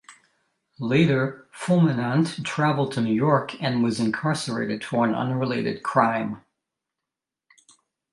[0.79, 6.41] Later, Fulminante traveled to New York and was incarcerated for an unrelated crime.